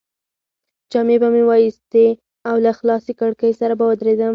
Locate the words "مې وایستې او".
1.33-2.55